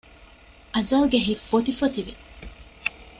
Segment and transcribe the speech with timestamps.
[0.73, 2.13] އަޒަލްގެ ހިތް ފޮތިފޮތިވި